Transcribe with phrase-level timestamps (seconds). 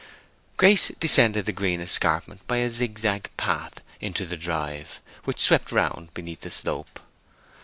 [0.57, 6.11] Grace descended the green escarpment by a zigzag path into the drive, which swept round
[6.15, 6.99] beneath the slope.